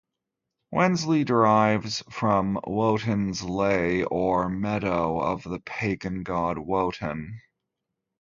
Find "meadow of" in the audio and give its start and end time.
4.49-5.43